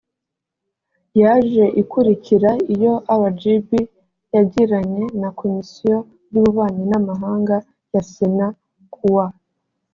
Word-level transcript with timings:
yaje 1.21 1.65
ikurikira 1.81 2.51
iyo 2.73 2.93
rgb 3.23 3.69
yagiranye 4.33 5.03
na 5.21 5.29
komisiyo 5.39 5.95
y 6.33 6.35
ububanyi 6.39 6.83
n 6.87 6.93
amahanga 6.99 7.55
ya 7.93 8.01
sena 8.11 8.47
ku 8.93 9.03
wa 9.15 9.25